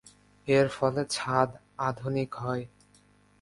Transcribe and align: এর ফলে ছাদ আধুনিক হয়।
এর 0.47 0.67
ফলে 0.69 1.01
ছাদ 1.09 1.49
আধুনিক 1.79 2.31
হয়। 2.35 2.63